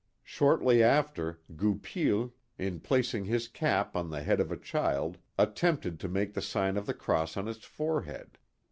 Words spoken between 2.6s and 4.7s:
placing his cap on the head of a